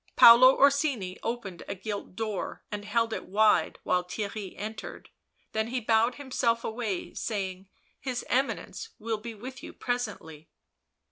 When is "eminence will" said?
8.27-9.19